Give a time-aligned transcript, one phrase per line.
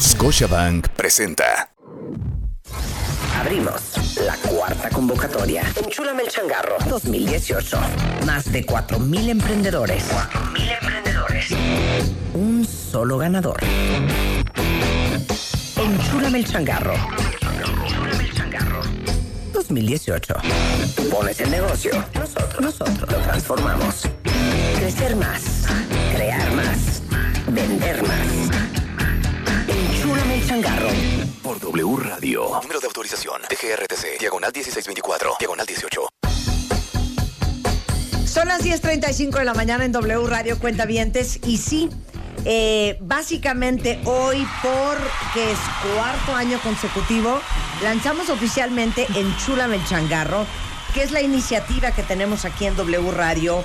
[0.00, 1.74] Scotiabank presenta.
[3.38, 5.62] Abrimos la cuarta convocatoria.
[5.84, 7.78] Enchúlame el changarro 2018.
[8.24, 10.04] Más de 4.000 emprendedores.
[10.10, 11.50] 4.000 emprendedores.
[12.32, 13.60] Un solo ganador.
[15.76, 16.94] Enchúlame el changarro.
[18.18, 18.80] El changarro
[19.52, 20.34] 2018.
[21.10, 21.92] Pones el negocio.
[22.14, 24.08] Nosotros, nosotros lo transformamos.
[24.76, 25.66] Crecer más.
[26.14, 27.02] Crear más.
[27.48, 28.59] Vender más.
[30.40, 30.88] El changarro.
[31.42, 32.60] Por W Radio.
[32.62, 33.42] Número de autorización.
[33.42, 34.18] DGRTC.
[34.18, 35.36] Diagonal 1624.
[35.38, 36.08] Diagonal 18.
[38.24, 41.90] Son las 10.35 de la mañana en W Radio Cuentavientes y sí,
[42.44, 45.58] eh, básicamente hoy porque es
[45.94, 47.40] cuarto año consecutivo,
[47.82, 50.46] lanzamos oficialmente Enchúlame el Changarro,
[50.94, 53.64] que es la iniciativa que tenemos aquí en W Radio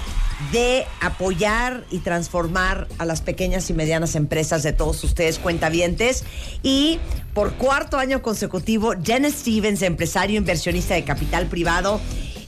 [0.51, 6.23] de apoyar y transformar a las pequeñas y medianas empresas de todos ustedes cuentavientes
[6.61, 6.99] y
[7.33, 11.99] por cuarto año consecutivo Jen Stevens, empresario inversionista de capital privado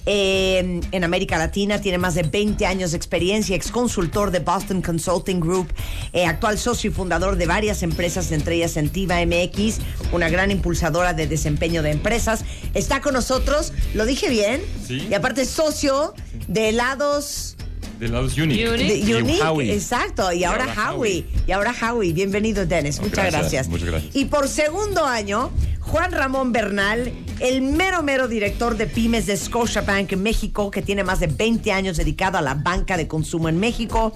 [0.10, 4.82] eh, en América Latina, tiene más de 20 años de experiencia, ex consultor de Boston
[4.82, 5.68] Consulting Group,
[6.14, 9.80] eh, actual socio y fundador de varias empresas, entre ellas Sentiva MX,
[10.14, 12.46] una gran impulsadora de desempeño de empresas.
[12.74, 15.06] Está con nosotros, lo dije bien, Sí.
[15.12, 16.14] y aparte es socio
[16.48, 17.57] de helados
[18.00, 18.70] De lados Unique.
[18.70, 21.26] Unique, exacto, y, ahora, ahora Howie.
[21.48, 23.68] Y ahora Howie, bienvenido Dennis, muchas gracias, gracias.
[23.70, 24.16] muchas gracias.
[24.16, 30.12] Y por segundo año, Juan Ramón Bernal, el mero mero director de pymes de Scotiabank
[30.12, 33.60] en México, que tiene más de 20 años dedicado a la banca de consumo en
[33.60, 34.14] México,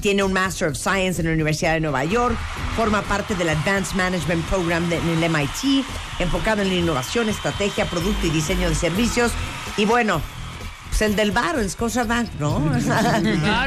[0.00, 2.36] tiene un Master of Science en la Universidad de Nueva York,
[2.76, 5.84] forma parte del Advanced Management Program de- en el MIT,
[6.20, 9.32] enfocado en la innovación, estrategia, producto y diseño de servicios.
[9.76, 10.22] Y bueno,
[10.96, 12.60] pues el del bar, el Scotiabank, ¿no?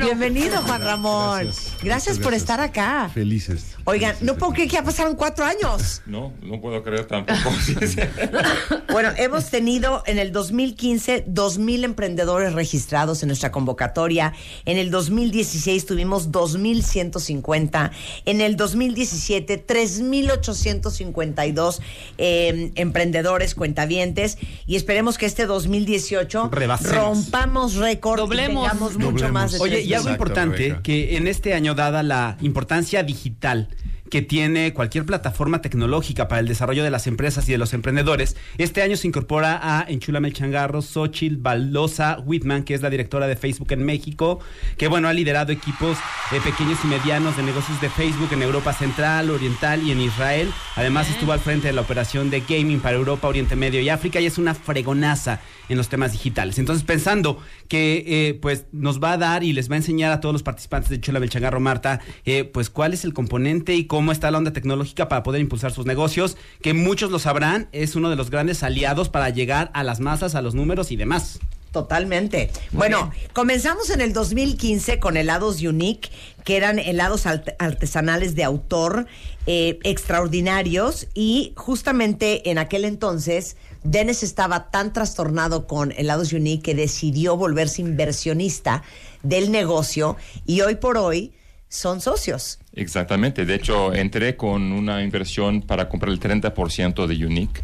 [0.02, 1.44] Bienvenido, Juan Ramón.
[1.44, 2.19] Gracias, Gracias.
[2.19, 3.11] por estar acá.
[3.14, 3.75] Felices.
[3.84, 6.02] Oigan, Felices, no puedo creer que ya pasaron cuatro años.
[6.06, 7.39] No, no puedo creer tampoco.
[8.89, 14.34] Bueno, hemos tenido en el 2015 2.000 emprendedores registrados en nuestra convocatoria.
[14.66, 17.91] En el 2016 tuvimos 2.150.
[18.25, 21.80] En el 2017 3.852
[22.18, 24.38] eh, emprendedores cuentavientes.
[24.66, 27.16] Y esperemos que este 2018 Rebasemos.
[27.17, 28.63] Rompamos récord y Doblemos.
[28.63, 29.31] tengamos mucho Doblemos.
[29.31, 30.81] más de Oye, y algo importante, Rebeca.
[30.83, 33.69] que en este año, dada la importancia digital
[34.09, 38.35] que tiene cualquier plataforma tecnológica para el desarrollo de las empresas y de los emprendedores,
[38.57, 43.28] este año se incorpora a Enchúlame el Changarro, Xochitl Balosa Whitman, que es la directora
[43.28, 44.40] de Facebook en México,
[44.78, 45.97] que bueno, ha liderado equipos
[46.31, 50.51] eh, pequeños y medianos de negocios de Facebook en Europa Central, Oriental y en Israel.
[50.75, 54.19] Además estuvo al frente de la operación de gaming para Europa, Oriente Medio y África
[54.19, 56.59] y es una fregonaza en los temas digitales.
[56.59, 60.19] Entonces, pensando que eh, pues nos va a dar y les va a enseñar a
[60.19, 63.97] todos los participantes de Chula Belchangarro Marta, eh, pues cuál es el componente y cómo
[64.12, 68.09] está la onda tecnológica para poder impulsar sus negocios, que muchos lo sabrán, es uno
[68.09, 71.40] de los grandes aliados para llegar a las masas, a los números y demás.
[71.72, 72.50] Totalmente.
[72.72, 76.09] bueno, comenzamos en el 2015 con helados Unique,
[76.44, 79.06] que eran helados art- artesanales de autor
[79.46, 86.75] eh, extraordinarios y justamente en aquel entonces Dennis estaba tan trastornado con helados Unique que
[86.75, 88.81] decidió volverse inversionista
[89.24, 90.16] del negocio
[90.46, 91.31] y hoy por hoy
[91.69, 92.59] son socios.
[92.73, 93.44] Exactamente.
[93.45, 97.59] De hecho, entré con una inversión para comprar el 30% de Unique.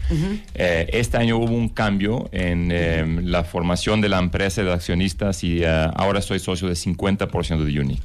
[0.56, 5.44] Eh, este año hubo un cambio en eh, la formación de la empresa de accionistas
[5.44, 8.04] y eh, ahora soy socio de 50% de Unique.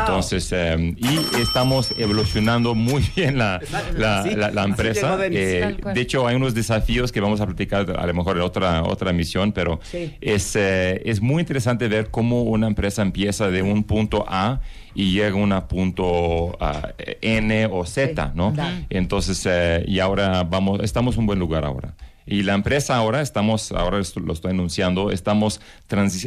[0.00, 3.60] Entonces, eh, y estamos evolucionando muy bien la,
[3.96, 5.18] la, Sí, la- la así empresa.
[5.30, 8.84] Eh, de hecho, hay unos desafíos que vamos a platicar a lo mejor en otra,
[8.84, 10.14] otra emisión, pero Sí.
[10.20, 14.60] es, eh, es muy interesante ver cómo una empresa empieza de un punto A
[14.94, 16.90] y llega a un punto ah,
[17.20, 18.54] N o Z, ¿no?
[18.88, 21.94] Entonces, eh, y ahora vamos, estamos en un buen lugar ahora.
[22.26, 25.60] Y la empresa ahora, estamos, ahora lo estoy anunciando, estamos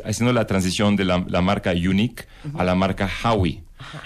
[0.03, 2.25] haciendo la transición de la, la marca Unique
[2.55, 3.63] a la marca Howie.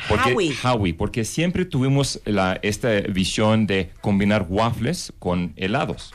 [0.07, 0.53] Porque, Howie.
[0.63, 6.13] Howie, porque siempre tuvimos la, esta visión de combinar waffles con helados.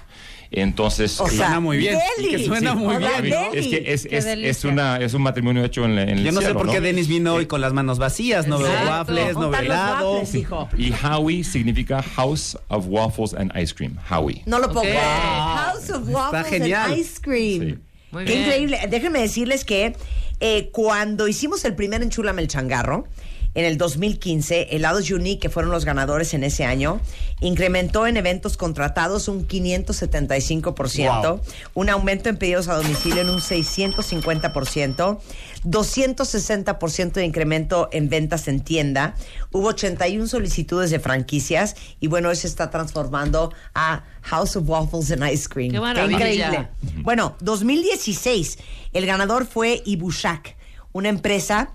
[0.54, 1.98] Entonces, O y- sea, Suena muy bien.
[2.18, 2.30] deli.
[2.30, 3.50] Que suena muy bien, ¿no?
[3.52, 3.58] deli.
[3.58, 4.50] es que es, Qué es, delicia.
[4.50, 6.68] es una, es un matrimonio hecho en, la- en el Yo no sé cielo, por
[6.70, 6.82] qué ¿no?
[6.82, 9.64] Denis vino hoy con las manos vacías, no veo waffles, no ¿Dónde veo están los
[9.64, 10.12] helado.
[10.12, 10.68] waffles, hijo?
[10.76, 13.96] Y Howie significa House of Waffles and Ice Cream.
[14.10, 14.42] Howie.
[14.46, 14.84] No lo puedo Ok.
[14.88, 15.00] creer.
[15.02, 16.90] House of Waffles genial.
[16.92, 17.60] and Ice Cream.
[17.62, 17.78] Sí.
[18.10, 18.44] Muy Qué bien.
[18.44, 18.78] increíble.
[18.90, 19.96] Déjenme decirles que
[20.40, 23.06] eh, cuando hicimos el primer Enchúlame el Changarro,
[23.54, 27.00] en el 2015, Helados Unique, que fueron los ganadores en ese año,
[27.40, 31.40] incrementó en eventos contratados un 575%, Wow.
[31.74, 35.18] un aumento en pedidos a domicilio en un 650%,
[35.64, 39.14] 260% de incremento en ventas en tienda,
[39.50, 45.30] hubo 81 solicitudes de franquicias y bueno, eso está transformando a House of Waffles and
[45.30, 45.72] Ice Cream.
[45.72, 46.16] ¡Qué maravilla!
[46.16, 46.68] increíble.
[47.02, 48.58] Bueno, 2016,
[48.92, 50.56] el ganador fue Ibushak,
[50.92, 51.70] una empresa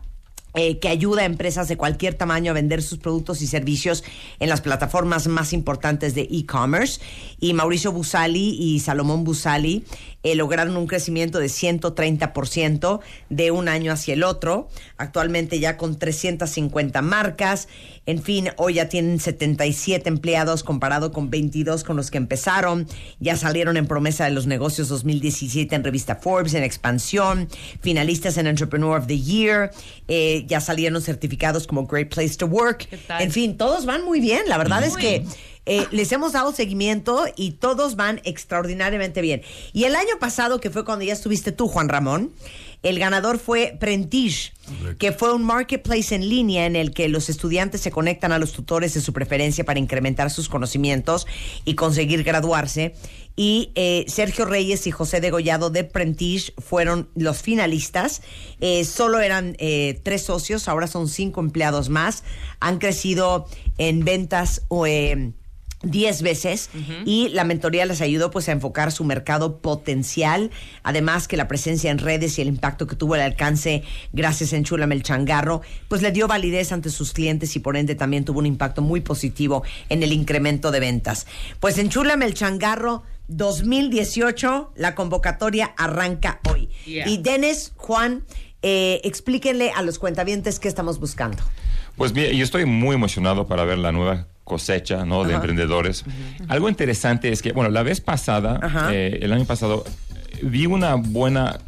[0.58, 4.04] eh, que ayuda a empresas de cualquier tamaño a vender sus productos y servicios
[4.40, 7.00] en las plataformas más importantes de e-commerce.
[7.40, 9.86] Y Mauricio Busali y Salomón Busali
[10.28, 14.68] eh, lograron un crecimiento de 130% de un año hacia el otro.
[14.98, 17.70] Actualmente ya con 350 marcas.
[18.06, 22.88] En fin, hoy ya tienen 77 empleados comparado con 22 con los que empezaron.
[23.22, 27.48] Ya salieron en promesa de los negocios 2017 en revista Forbes, en expansión.
[27.80, 29.72] Finalistas en Entrepreneur of the Year.
[30.10, 32.90] Eh, ya salieron certificados como Great Place to Work.
[33.20, 34.42] En fin, todos van muy bien.
[34.48, 35.32] La verdad es que bien.
[35.68, 39.42] Eh, les hemos dado seguimiento y todos van extraordinariamente bien.
[39.74, 42.32] Y el año pasado, que fue cuando ya estuviste tú, Juan Ramón,
[42.84, 44.54] el ganador fue Prentish,
[45.00, 48.54] que fue un marketplace en línea en el que los estudiantes se conectan a los
[48.54, 51.26] tutores de su preferencia para incrementar sus conocimientos
[51.66, 52.94] y conseguir graduarse.
[53.36, 58.22] Y eh, Sergio Reyes y José Degollado de Prentish fueron los finalistas.
[58.62, 62.24] Eh, solo eran eh, tres socios, ahora son cinco empleados más.
[62.60, 63.48] Han crecido
[63.78, 65.34] en ventas o, eh,
[65.84, 66.72] 10 veces
[67.06, 70.50] y la mentoría les ayudó pues a enfocar su mercado potencial,
[70.82, 74.58] además que la presencia en redes y el impacto que tuvo el alcance gracias a
[74.58, 78.40] Enchúlame el Changarro, pues le dio validez ante sus clientes y por ende también tuvo
[78.40, 81.28] un impacto muy positivo en el incremento de ventas.
[81.60, 86.70] Pues Enchúlame el Changarro 2018, la convocatoria arranca hoy.
[86.86, 87.08] Yeah.
[87.08, 88.24] Y Dennis, Juan,
[88.64, 91.44] eh, explíquenle a los cuentavientes qué estamos buscando.
[91.98, 95.24] Pues mira, yo estoy muy emocionado para ver la nueva cosecha ¿no?
[95.24, 95.36] de Ajá.
[95.36, 96.06] emprendedores.
[96.48, 98.60] Algo interesante es que, bueno, la vez pasada,
[98.92, 99.84] eh, el año pasado,
[100.42, 101.60] vi una buena,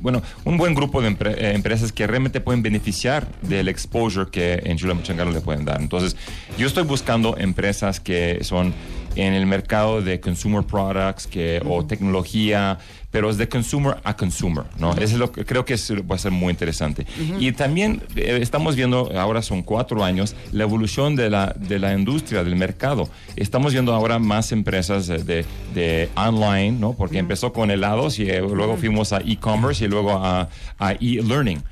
[0.00, 4.62] bueno, un buen grupo de empre- eh, empresas que realmente pueden beneficiar del exposure que
[4.64, 5.80] en Chula Machangaro le pueden dar.
[5.80, 6.16] Entonces,
[6.56, 8.72] yo estoy buscando empresas que son
[9.16, 12.78] en el mercado de consumer products que, o tecnología,
[13.10, 14.92] pero es de consumer a consumer, ¿no?
[14.92, 17.06] Eso es lo que creo que es- va a ser muy interesante.
[17.40, 21.94] Y también eh, estamos viendo, ahora son cuatro años, la evolución de la, de la
[21.94, 23.08] industria, del mercado.
[23.36, 25.44] Estamos viendo ahora más empresas de,
[25.74, 26.92] de- online, ¿no?
[26.92, 31.62] Porque empezó con helados y eh, luego fuimos a e-commerce y luego a, a e-learning.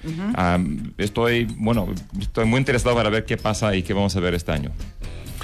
[0.98, 4.52] Estoy, bueno, estoy muy interesado para ver qué pasa y qué vamos a ver este
[4.52, 4.70] año.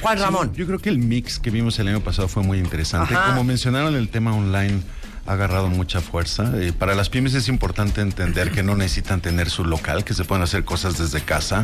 [0.00, 0.52] Juan Ramón.
[0.54, 3.14] Yo creo que el mix que vimos el año pasado fue muy interesante.
[3.14, 3.30] Ajá.
[3.30, 4.80] Como mencionaron, el tema online
[5.26, 6.52] ha agarrado mucha fuerza.
[6.56, 10.24] Eh, para las pymes es importante entender que no necesitan tener su local, que se
[10.24, 11.62] pueden hacer cosas desde casa,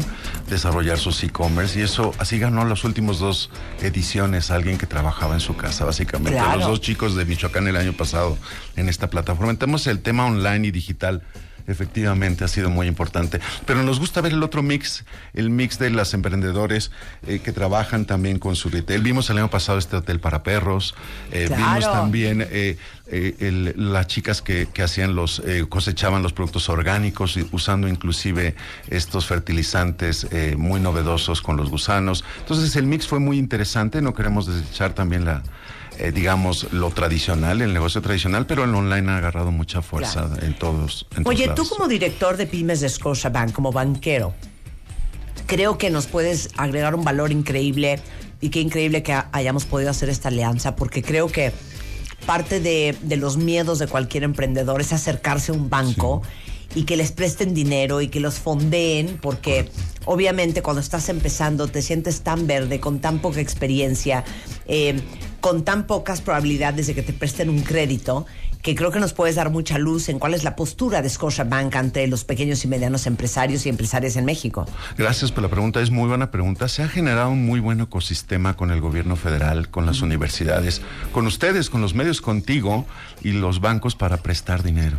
[0.49, 1.79] desarrollar sus e-commerce.
[1.79, 3.51] Y eso así ganó las últimas dos
[3.83, 6.39] ediciones alguien que trabajaba en su casa, básicamente.
[6.39, 6.59] Claro.
[6.59, 8.39] Los dos chicos de Michoacán el año pasado
[8.77, 9.51] en esta plataforma.
[9.51, 11.23] Entonces el tema online y digital
[11.69, 13.41] efectivamente ha sido muy importante.
[13.67, 15.05] Pero nos gusta ver el otro mix,
[15.35, 16.91] el mix de las emprendedores
[17.27, 19.03] eh, que trabajan también con su retail.
[19.03, 20.95] Vimos el año pasado este hotel para perros,
[21.31, 21.63] eh, Claro.
[21.63, 22.77] vimos también eh,
[23.11, 28.55] eh, el- las chicas que, que hacían los, eh, cosechaban los productos orgánicos usando inclusive
[28.89, 30.27] estos fertilizantes
[30.57, 32.25] muy novedosos con los gusanos.
[32.41, 35.43] Entonces el mix fue muy interesante, no queremos desechar también la...
[35.99, 40.43] eh, digamos lo tradicional, el negocio tradicional, pero el online ha agarrado mucha fuerza Claro.
[40.47, 41.07] en todos.
[41.17, 44.35] en todos Oye, tú como director de pymes de Scotiabank, como banquero,
[45.47, 48.01] creo que nos puedes agregar un valor increíble
[48.41, 51.53] y qué increíble que ha- hayamos podido hacer esta alianza, porque creo que
[52.27, 56.23] parte de, de los miedos de cualquier emprendedor es acercarse a un banco
[56.75, 59.71] y que les presten dinero y que los fondeen, porque
[60.05, 64.23] obviamente cuando estás empezando te sientes tan verde, con tan poca experiencia,
[64.67, 65.01] eh,
[65.41, 68.27] con tan pocas probabilidades de que te presten un crédito,
[68.63, 71.77] que creo que nos puedes dar mucha luz en cuál es la postura de Scotiabank
[71.77, 74.67] ante los pequeños y medianos empresarios y empresarias en México.
[74.97, 76.69] Gracias por la pregunta, es muy buena pregunta.
[76.69, 81.27] Se ha generado un muy buen ecosistema con el gobierno federal, con las universidades, con
[81.27, 82.85] ustedes, con los medios contigo
[83.23, 84.99] y los bancos para prestar dinero.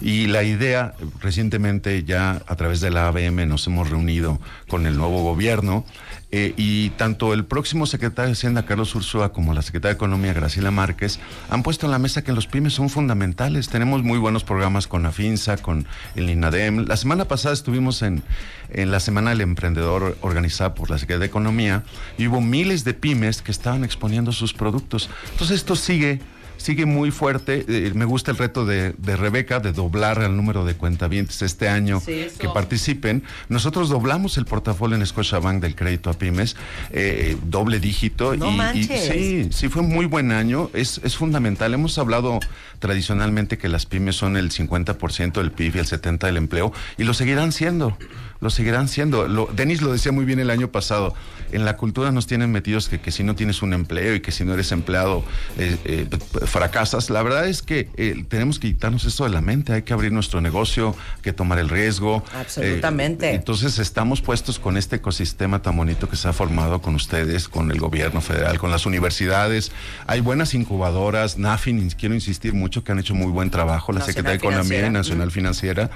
[0.00, 4.96] Y la idea, recientemente ya a través de la ABM nos hemos reunido con el
[4.96, 5.84] nuevo gobierno
[6.32, 10.32] eh, y tanto el próximo secretario de Hacienda, Carlos Ursúa, como la secretaria de Economía,
[10.32, 11.20] Graciela Márquez,
[11.50, 13.68] han puesto en la mesa que los pymes son fundamentales.
[13.68, 15.86] Tenemos muy buenos programas con AFINSA, con
[16.16, 16.86] el INADEM.
[16.86, 18.22] La semana pasada estuvimos en
[18.70, 21.84] la Semana del Emprendedor organizada por la Secretaría de Economía
[22.16, 25.10] y hubo miles de pymes que estaban exponiendo sus productos.
[25.32, 26.20] Entonces esto sigue
[26.62, 27.64] sigue muy fuerte.
[27.68, 31.68] Eh, me gusta el reto de, de Rebeca de doblar el número de cuentavientes este
[31.68, 33.22] año Sí, que participen.
[33.48, 36.56] Nosotros doblamos el portafolio en Scotiabank del crédito a pymes,
[36.90, 38.36] eh, doble dígito.
[38.36, 40.70] No y, y sí, sí fue un muy buen año.
[40.72, 41.74] Es, es fundamental.
[41.74, 42.40] Hemos hablado
[42.78, 47.04] tradicionalmente que las pymes son el 50% del PIB y el 70% del empleo y
[47.04, 47.96] lo seguirán siendo.
[48.42, 49.28] Lo seguirán siendo.
[49.28, 51.14] Lo, Denis lo decía muy bien el año pasado.
[51.52, 54.32] En la cultura nos tienen metidos que, que si no tienes un empleo y que
[54.32, 55.22] si no eres empleado
[55.58, 56.08] eh, eh,
[56.46, 57.08] fracasas.
[57.10, 59.72] La verdad es que eh, tenemos que quitarnos esto de la mente.
[59.72, 62.24] Hay que abrir nuestro negocio, hay que tomar el riesgo.
[62.34, 63.32] Absolutamente.
[63.32, 67.70] Entonces estamos puestos con este ecosistema tan bonito que se ha formado con ustedes, con
[67.70, 69.70] el gobierno federal, con las universidades.
[70.08, 74.14] Hay buenas incubadoras, NAFIN, quiero insistir mucho que han hecho muy buen trabajo, la Nacional
[74.14, 74.90] Secretaría de Economía y.
[74.90, 75.90] Nacional Financiera,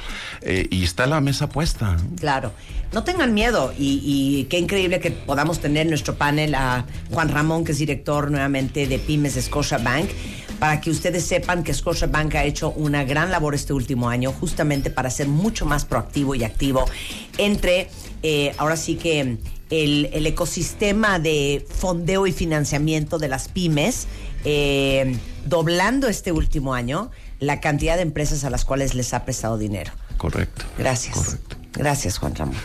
[0.71, 1.97] y está la mesa puesta.
[2.21, 2.36] Claro,
[2.93, 7.29] no tengan miedo y, y qué increíble que podamos tener en nuestro panel a Juan
[7.29, 10.09] Ramón, que es director nuevamente de Pymes de Scotiabank,
[10.59, 14.91] para que ustedes sepan que Scotiabank ha hecho una gran labor este último año justamente
[14.91, 16.87] para ser mucho más proactivo y activo
[17.39, 17.89] entre,
[18.23, 19.39] eh, ahora sí que
[19.71, 24.07] el, el ecosistema de fondeo y financiamiento de las pymes,
[24.45, 29.59] eh, doblando este último año la cantidad de empresas a las cuales les ha prestado
[29.59, 29.93] dinero.
[30.17, 30.65] Correcto.
[30.79, 31.17] Gracias.
[31.17, 31.56] Correcto.
[31.77, 32.57] Gracias, Juan Ramón.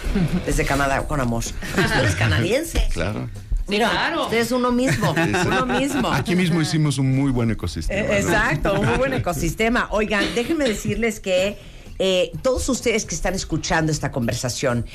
[0.45, 1.43] Desde Canadá, con amor.
[1.43, 2.87] Tú eres canadiense.
[2.93, 3.29] Claro.
[3.67, 5.13] Mira, usted es uno mismo.
[5.45, 6.11] Uno mismo.
[6.11, 7.99] Aquí mismo hicimos un muy buen ecosistema.
[7.99, 8.13] Eh, ¿no?
[8.13, 9.87] Exacto, un muy buen ecosistema.
[9.91, 11.57] Oigan, déjenme decirles que
[11.99, 14.85] eh, todos ustedes que están escuchando esta conversación,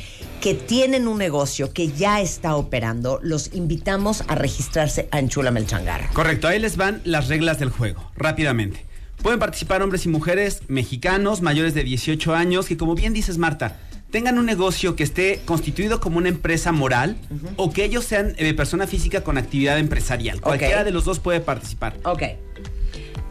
[0.41, 5.67] que tienen un negocio que ya está operando, los invitamos a registrarse a Enchúlame el
[5.67, 6.09] Changarro.
[6.13, 8.85] Correcto, ahí les van las reglas del juego, rápidamente.
[9.23, 13.79] Pueden participar hombres y mujeres mexicanos mayores de 18 años que, como bien dices, Marta,
[14.17, 17.19] tengan un negocio que esté constituido como una empresa moral
[17.57, 20.41] o que ellos sean eh, persona física con actividad empresarial.
[20.41, 21.97] Cualquiera de los dos puede participar.
[22.05, 22.23] Ok.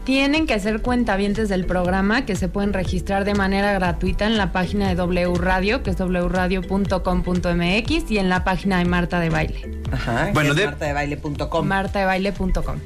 [0.04, 4.52] Tienen que ser cuentavientes del programa que se pueden registrar de manera gratuita en la
[4.52, 9.80] página de W Radio, que es wradio.com.mx y en la página de Marta de Baile,
[9.90, 10.30] Ajá.
[10.32, 11.66] Bueno, de- martadebaile.com.
[11.66, 12.76] martadebaile.com.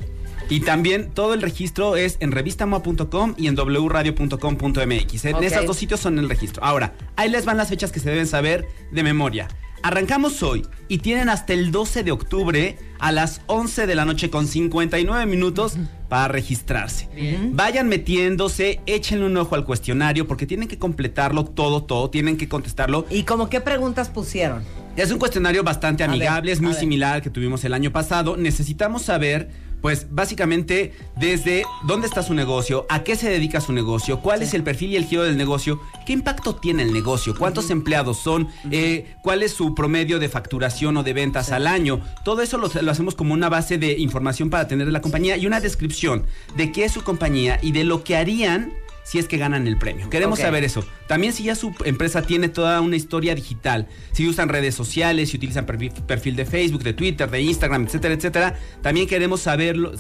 [0.51, 5.25] Y también todo el registro es en revistamoa.com y en wradio.com.mx.
[5.25, 5.43] En Ok.
[5.43, 6.63] esos dos sitios son el registro.
[6.65, 9.49] Ahora, ahí les van las fechas que se deben saber de memoria.
[9.83, 14.29] Arrancamos hoy y tienen hasta el 12 de octubre a las 11 de la noche
[14.29, 15.77] con 59 minutos
[16.11, 17.09] para registrarse.
[17.53, 22.47] Vayan metiéndose, échenle un ojo al cuestionario porque tienen que completarlo todo, todo, tienen que
[22.47, 23.07] contestarlo.
[23.09, 24.65] ¿Y como qué preguntas pusieron?
[24.97, 28.37] Es un cuestionario bastante ver, amigable, es muy similar al que tuvimos el año pasado.
[28.37, 29.49] Necesitamos saber,
[29.81, 34.55] pues básicamente, desde dónde está su negocio, a qué se dedica su negocio, cuál es
[34.55, 38.49] el perfil y el giro del negocio, qué impacto tiene el negocio, cuántos empleados son,
[38.71, 42.01] eh, cuál es su promedio de facturación o de ventas al año.
[42.25, 45.37] Todo eso lo, lo hacemos como una base de información para tener de la compañía
[45.37, 48.73] y una descripción de qué es su compañía y de lo que harían
[49.11, 50.09] si es que ganan el premio.
[50.09, 50.85] Queremos saber eso.
[51.09, 55.37] También si ya su empresa tiene toda una historia digital, si usan redes sociales, si
[55.37, 59.95] utilizan perfil, de Facebook, de Twitter, de Instagram, etcétera, etcétera, también queremos saberlo,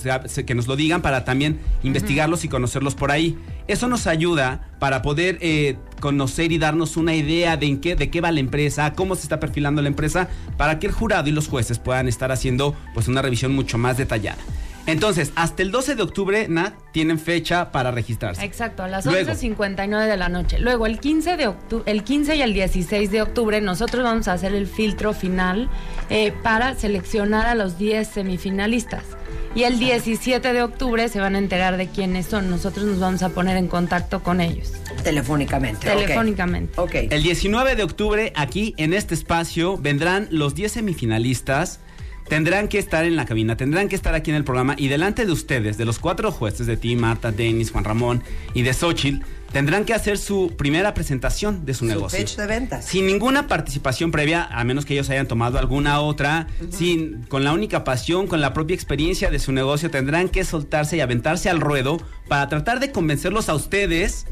[0.46, 3.36] que nos lo digan para también investigarlos y conocerlos por ahí.
[3.66, 8.10] Eso nos ayuda para poder eh, conocer y darnos una idea de, en qué, de
[8.10, 11.32] qué va la empresa, cómo se está perfilando la empresa, para que el jurado y
[11.32, 14.38] los jueces puedan estar haciendo pues una revisión mucho más detallada.
[14.92, 18.44] Entonces, hasta el 12 de octubre, Nat, tienen fecha para registrarse.
[18.44, 19.30] Exacto, a las Luego.
[19.32, 20.58] 11.59 de la noche.
[20.58, 24.32] Luego, el 15, de octu- el 15 y el 16 de octubre, nosotros vamos a
[24.32, 25.68] hacer el filtro final
[26.08, 29.04] eh, para seleccionar a los 10 semifinalistas.
[29.54, 32.48] Y el 17 de octubre se van a enterar de quiénes son.
[32.50, 34.72] Nosotros nos vamos a poner en contacto con ellos.
[35.02, 35.88] Telefónicamente.
[35.88, 36.80] Telefónicamente.
[36.80, 36.94] Ok.
[37.10, 41.80] El 19 de octubre, aquí en este espacio, vendrán los 10 semifinalistas.
[42.30, 45.26] Tendrán que estar en la cabina, tendrán que estar aquí en el programa y delante
[45.26, 48.22] de ustedes, de los cuatro jueces, de ti, Marta, Denis, Juan Ramón
[48.54, 52.20] y de Xochitl, tendrán que hacer su primera presentación de su, Su negocio.
[52.20, 52.84] pitch de ventas.
[52.84, 57.52] Sin ninguna participación previa, a menos que ellos hayan tomado alguna otra, sin, con la
[57.52, 61.60] única pasión, con la propia experiencia de su negocio, tendrán que soltarse y aventarse al
[61.60, 64.28] ruedo para tratar de convencerlos a ustedes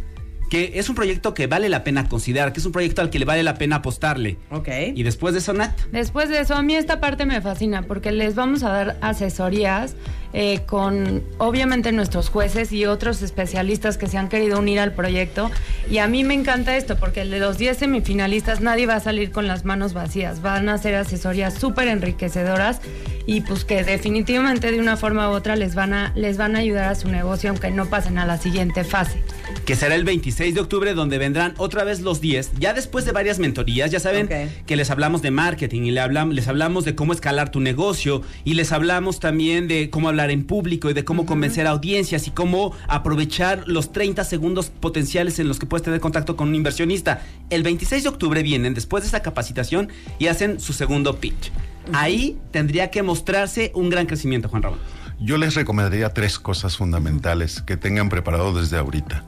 [0.49, 3.19] que es un proyecto que vale la pena considerar, que es un proyecto al que
[3.19, 4.39] le vale la pena apostarle.
[4.51, 4.69] Ok.
[4.95, 8.13] Y después de eso, Nat, Después de eso, a mí esta parte me fascina porque
[8.13, 9.97] les vamos a dar asesorías
[10.33, 15.51] eh, con, obviamente, nuestros jueces y otros especialistas que se han querido unir al proyecto.
[15.91, 19.31] Y a mí me encanta esto porque de los 10 semifinalistas nadie va a salir
[19.31, 20.43] con las manos vacías.
[20.43, 22.81] Van a ser asesorías súper enriquecedoras
[23.27, 26.61] y pues que definitivamente de una forma u otra les van a, les van a
[26.61, 29.23] ayudar a su negocio aunque no pasen a la siguiente fase.
[29.67, 33.13] que será el 26 de octubre, donde vendrán otra vez los 10, ya después de
[33.13, 34.65] varias mentorías, ya saben Ok.
[34.67, 38.23] que les hablamos de marketing y le hablam- les hablamos de cómo escalar tu negocio
[38.45, 42.27] y les hablamos también de cómo hablar en público y de cómo convencer a audiencias
[42.27, 46.55] y cómo aprovechar los 30 segundos potenciales en los que puedes tener contacto con un
[46.55, 47.23] inversionista.
[47.51, 51.53] El 26 de octubre vienen después de esa capacitación y hacen su segundo pitch.
[51.93, 54.81] Ahí tendría que mostrarse un gran crecimiento, Juan Ramón.
[55.21, 59.25] Yo les recomendaría tres cosas fundamentales que tengan preparado desde ahorita.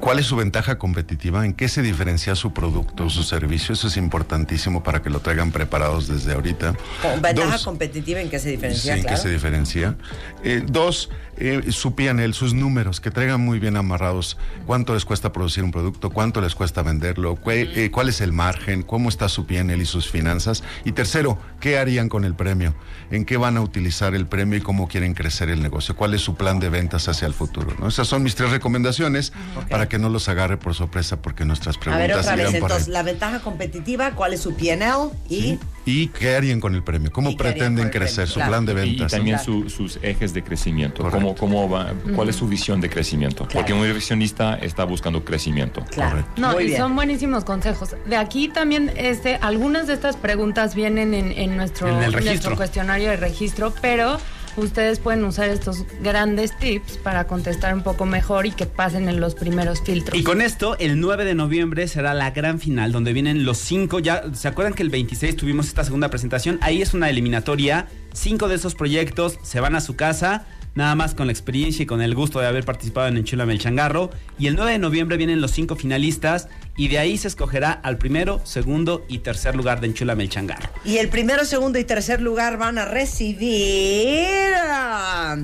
[0.00, 1.44] ¿Cuál es su ventaja competitiva?
[1.44, 3.72] ¿En qué se diferencia su producto o su servicio?
[3.74, 6.74] Eso es importantísimo para que lo traigan preparados desde ahorita.
[7.20, 9.16] Ventaja Dos, competitiva en que se diferencia, Sí, claro.
[9.16, 9.96] que se diferencia.
[10.44, 15.32] Eh, dos, eh, su PNL, sus números, que traigan muy bien amarrados cuánto les cuesta
[15.32, 19.28] producir un producto, cuánto les cuesta venderlo, cué- eh, cuál es el margen, cómo está
[19.28, 20.62] su PNL y sus finanzas.
[20.84, 22.74] Y tercero, ¿qué harían con el premio?
[23.10, 25.94] ¿En qué van a utilizar el premio y cómo quieren crecer el negocio?
[25.96, 27.74] ¿Cuál es su plan de ventas hacia el futuro?
[27.78, 27.88] ¿no?
[27.88, 29.32] Esas son mis tres recomendaciones
[29.72, 32.88] para que no los agarre por sorpresa porque nuestras A preguntas ver, otra vez, entonces,
[32.88, 35.10] la ventaja competitiva, ¿cuál es su PNL?
[35.28, 37.10] Y ¿Y qué harían con el premio?
[37.10, 38.14] ¿Cómo ¿Y pretenden crecer?
[38.26, 38.26] premio?
[38.28, 38.50] Su Claro.
[38.52, 39.12] plan de Y, ventas.
[39.12, 39.18] ¿no?
[39.18, 41.02] también su- sus ejes de crecimiento.
[41.02, 41.34] Correcto.
[41.36, 43.48] ¿Cómo, cómo va, ¿Cuál es su visión de crecimiento?
[43.52, 45.84] Porque un inversionista está buscando crecimiento.
[45.90, 46.10] claro.
[46.10, 46.32] Correcto.
[46.40, 46.78] No, Muy y bien.
[46.78, 47.96] son buenísimos consejos.
[48.06, 52.24] De aquí también, este, algunas de estas preguntas vienen en, en nuestro, En el registro.
[52.32, 54.18] nuestro cuestionario de registro, pero
[54.56, 59.20] ustedes pueden usar estos grandes tips para contestar un poco mejor y que pasen en
[59.20, 60.18] los primeros filtros.
[60.18, 63.98] Y con esto, el 9 de noviembre será la gran final, donde vienen los cinco.
[63.98, 66.58] Ya se acuerdan que el 26 tuvimos esta segunda presentación.
[66.62, 67.86] Ahí es una eliminatoria.
[68.12, 70.46] Cinco de esos proyectos se van a su casa.
[70.74, 73.58] Nada más con la experiencia y con el gusto de haber participado en Enchúlame el
[73.58, 74.10] Changarro.
[74.38, 76.48] Y el 9 de noviembre vienen los cinco finalistas.
[76.76, 80.70] Y de ahí se escogerá al primero, segundo y tercer lugar de Enchúlame el Changarro.
[80.84, 85.36] Y el primero, segundo y tercer lugar van a recibir ah,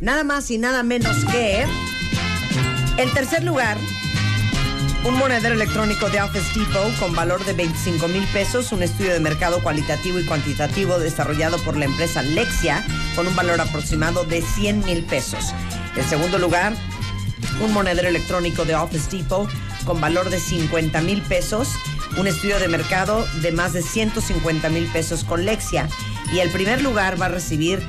[0.00, 1.64] nada más y nada menos que
[2.96, 3.76] el tercer lugar.
[5.02, 9.20] Un monedero electrónico de Office Depot con valor de 25 mil pesos, un estudio de
[9.20, 12.84] mercado cualitativo y cuantitativo desarrollado por la empresa Lexia
[13.16, 15.54] con un valor aproximado de 100 mil pesos.
[15.96, 16.74] El segundo lugar,
[17.64, 19.48] un monedero electrónico de Office Depot
[19.86, 21.70] con valor de 50 mil pesos,
[22.18, 25.88] un estudio de mercado de más de 150 mil pesos con Lexia.
[26.30, 27.82] Y el primer lugar va a recibir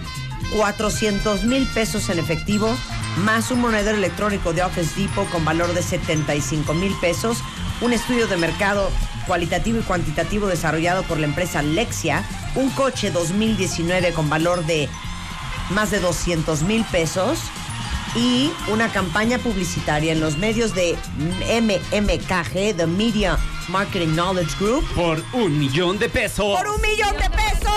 [0.56, 2.74] 400 mil pesos en efectivo,
[3.18, 7.40] más un monedero electrónico de Office Depot con valor de 75 mil pesos,
[7.82, 8.90] un estudio de mercado
[9.28, 12.24] cualitativo y cuantitativo desarrollado por la empresa Lexia,
[12.56, 14.90] un coche 2019 con valor de
[15.70, 17.40] más de 200 mil pesos
[18.16, 20.98] y una campaña publicitaria en los medios de
[21.62, 23.38] MMKG, The Media
[23.70, 26.58] Marketing Knowledge Group, Por un millón de pesos.
[26.58, 27.72] por un millón de pesos.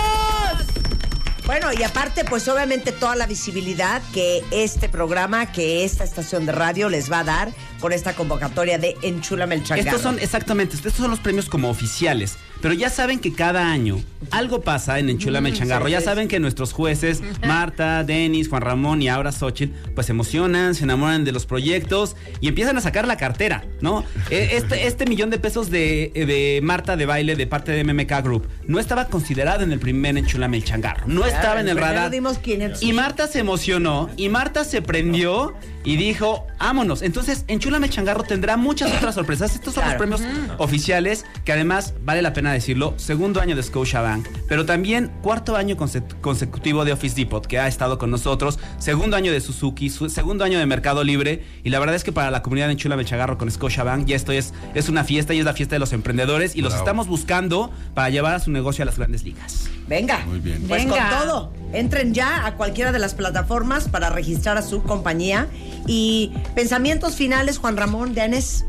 [1.46, 6.52] Bueno, y aparte, pues obviamente toda la visibilidad que este programa, que esta estación de
[6.52, 9.90] radio les va a dar con esta convocatoria de Enchúlame el Changarro.
[9.90, 12.38] Estos son, exactamente, estos son los premios como oficiales.
[12.64, 13.98] Pero ya saben que cada año
[14.30, 15.86] algo pasa en Enchúlame el Changarro.
[15.86, 20.74] Ya saben que nuestros jueces, Marta, Denis, Juan Ramón y ahora Xochitl, pues se emocionan,
[20.74, 24.02] se enamoran de los proyectos y empiezan a sacar la cartera, ¿no?
[24.30, 28.22] E- Este, este millón de pesos de, de Marta de baile de parte de MMK
[28.22, 31.04] Group no estaba considerado en el primer Enchúlame el Changarro.
[31.06, 32.10] No estaba en el radar.
[32.10, 35.52] dimos 500 Y Marta se emocionó y Marta se prendió
[35.84, 37.02] y dijo, vámonos.
[37.02, 39.54] Entonces, Enchúlame el Changarro tendrá muchas otras sorpresas.
[39.54, 40.04] Estos son Claro.
[40.06, 45.10] los premios oficiales que además, vale la pena decirlo, segundo año de Scotiabank, pero también
[45.22, 49.40] cuarto año conse- consecutivo de Office Depot, que ha estado con nosotros, segundo año de
[49.40, 52.66] Suzuki, su- segundo año de Mercado Libre, y la verdad es que para la comunidad
[52.66, 55.52] de Enchúlame el Changarro con Scotiabank, ya esto es, es una fiesta y es la
[55.54, 58.96] fiesta de los emprendedores y los estamos buscando para llevar a su negocio a las
[58.96, 59.68] grandes ligas.
[59.88, 60.20] Venga.
[60.26, 60.64] Muy bien.
[60.66, 61.10] Pues Venga.
[61.10, 61.52] con todo.
[61.72, 65.48] Entren ya a cualquiera de las plataformas para registrar a su compañía.
[65.86, 68.64] Y pensamientos finales, Juan Ramón, Denis.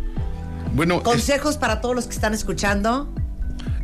[0.73, 3.13] Bueno, es- Consejos para todos los que están escuchando.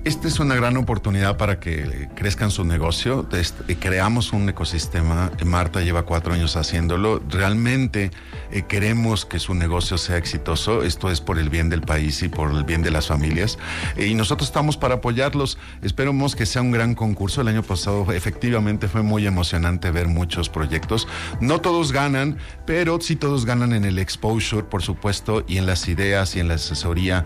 [0.04, 3.28] Esta es una gran oportunidad para que crezcan su negocio.
[3.34, 5.30] Este, eh, creamos un ecosistema.
[5.46, 7.22] Marta lleva cuatro años haciéndolo.
[7.30, 8.10] Realmente
[8.52, 10.82] eh, queremos que su negocio sea exitoso.
[10.82, 13.60] Esto es por el bien del país y por el bien de las familias.
[13.96, 15.60] Eh, y nosotros estamos para apoyarlos.
[15.84, 17.42] Esperemos que sea un gran concurso.
[17.42, 21.08] El año pasado efectivamente fue muy emocionante ver muchos proyectos.
[21.42, 25.88] No todos ganan, pero sí todos ganan en el exposure, por supuesto, y en las
[25.88, 27.24] ideas y en la asesoría.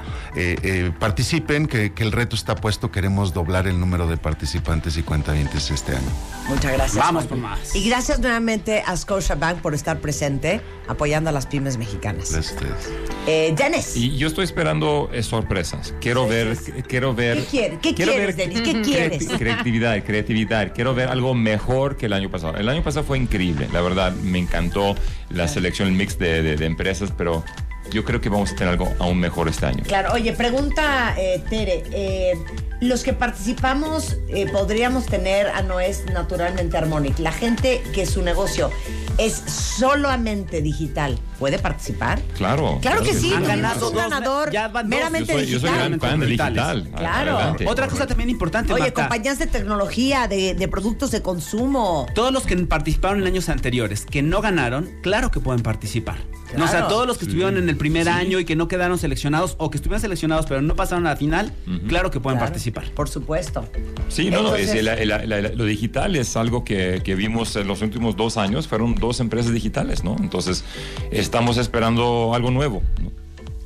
[1.00, 5.70] Participen, que, que el reto está supuesto, queremos doblar el número de participantes y cuentavientes
[5.70, 6.10] este año.
[6.48, 6.96] Muchas gracias.
[6.98, 7.76] Vamos por más.
[7.76, 12.32] Y gracias nuevamente a Scotiabank por estar presente apoyando a las pymes mexicanas.
[12.32, 12.90] Gracias a ustedes.
[13.28, 15.94] Eh, Dennis, Y yo estoy esperando eh, sorpresas.
[16.02, 17.38] Quiero ver, quiero ver.
[17.38, 18.62] ¿Qué quiere- qué quiero quieres, Denis?
[18.62, 19.30] ¿Qué quieres?
[19.30, 20.74] creati- Creatividad, creatividad.
[20.74, 22.58] Quiero ver algo mejor que el año pasado.
[22.58, 24.12] El año pasado fue increíble, la verdad.
[24.24, 24.96] Me encantó
[25.30, 27.44] la selección, el mix de, de- de empresas, pero
[27.92, 29.84] yo creo que vamos a tener algo aún mejor este año.
[29.88, 32.34] Claro, oye, pregunta eh, Tere, eh,
[32.82, 37.20] los que participamos eh, podríamos tener a Noés naturalmente Harmonic.
[37.20, 38.70] La gente que su negocio
[39.18, 42.22] es solamente digital, ¿puede participar?
[42.38, 42.80] Claro.
[42.82, 44.98] Claro que sí, Han tenemos ganado un dos, ganador ya van dos.
[44.98, 45.90] meramente Yo soy, yo soy digital.
[45.90, 46.90] gran fan de digital.
[46.96, 47.38] Claro.
[47.38, 47.66] Adelante.
[47.68, 49.02] Otra cosa también importante, Oye, Marta.
[49.04, 52.08] compañías de tecnología, de, de productos de consumo.
[52.14, 56.18] Todos los que participaron en años anteriores que no ganaron, claro que pueden participar.
[56.58, 56.88] No, o sea, Claro.
[56.88, 59.78] todos los que estuvieron en el primer año y que no quedaron seleccionados o que
[59.78, 61.54] estuvieron seleccionados pero no pasaron a la final,
[61.88, 62.86] claro que pueden Claro, participar.
[62.92, 63.68] Por supuesto.
[64.10, 67.16] Sí, no, no, es- Entonces- la- la- la- la- lo digital es algo que, que
[67.16, 70.16] vimos en los últimos dos años, fueron dos empresas digitales, ¿no?
[70.20, 70.64] Entonces,
[71.12, 72.82] estamos esperando algo nuevo.
[73.02, 73.12] ¿no?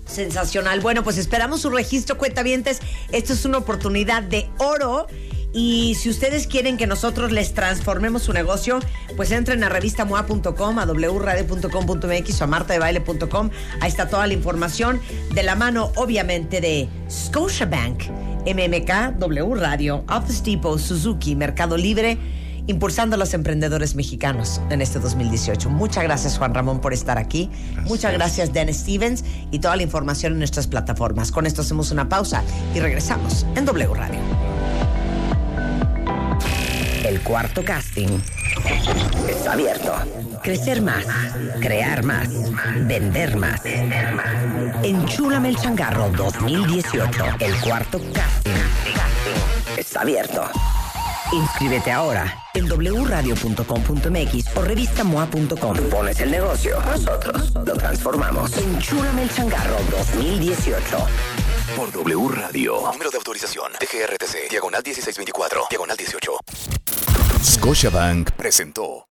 [0.06, 0.80] Sensacional.
[0.80, 2.80] Bueno, pues esperamos su registro, cuentavientes.
[3.12, 5.06] Esto es una oportunidad de oro.
[5.51, 8.79] Y si ustedes quieren que nosotros les transformemos su negocio,
[9.15, 13.49] pues entren a revistamoa.com, a wradio.com.mx o a martadebaile.com.
[13.81, 14.99] Ahí está toda la información
[15.33, 18.03] de la mano, obviamente, de Scotiabank,
[18.45, 22.17] MMK, W Radio, Office Depot, Suzuki, Mercado Libre,
[22.67, 25.71] impulsando a los emprendedores mexicanos en este 2018.
[25.71, 27.49] Muchas gracias, Juan Ramón, por estar aquí.
[27.85, 31.31] Muchas gracias, Dan Stevens, y toda la información en nuestras plataformas.
[31.31, 32.43] Con esto hacemos una pausa
[32.75, 34.19] y regresamos en W Radio.
[37.23, 38.19] Cuarto casting
[39.27, 39.93] está abierto.
[40.41, 41.05] Crecer más,
[41.60, 42.27] crear más,
[42.88, 43.62] vender más.
[44.84, 47.25] Enchúlame el changarro 2018.
[47.39, 48.51] El cuarto casting
[49.77, 50.49] está abierto.
[51.32, 55.75] Inscríbete ahora en wradio.com.mx o revistamoa.com.
[55.75, 58.58] Tú pones el negocio, nosotros lo transformamos.
[58.58, 61.08] Enchúlame el changarro 2018.
[61.75, 62.82] Por W Radio.
[62.91, 63.71] Número de autorización.
[63.73, 64.49] DGRTC.
[64.49, 65.67] Diagonal 1624.
[65.69, 66.79] Diagonal 18.
[67.41, 69.08] Scotiabank presentó